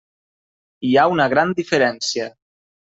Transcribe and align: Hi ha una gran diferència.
Hi 0.89 0.95
ha 0.95 1.05
una 1.17 1.29
gran 1.37 1.55
diferència. 1.63 2.31